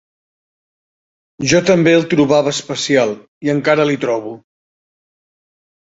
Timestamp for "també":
1.67-1.93